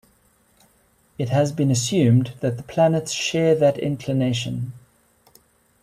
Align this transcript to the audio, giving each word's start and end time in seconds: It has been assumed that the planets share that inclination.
It 1.19 1.29
has 1.29 1.51
been 1.51 1.69
assumed 1.69 2.33
that 2.39 2.57
the 2.57 2.63
planets 2.63 3.11
share 3.11 3.53
that 3.53 3.77
inclination. 3.77 4.73